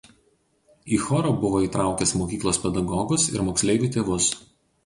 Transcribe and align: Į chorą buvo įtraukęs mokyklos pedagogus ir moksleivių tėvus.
Į 0.95 0.97
chorą 1.01 1.33
buvo 1.43 1.61
įtraukęs 1.67 2.15
mokyklos 2.21 2.61
pedagogus 2.65 3.29
ir 3.35 3.47
moksleivių 3.51 3.93
tėvus. 3.99 4.33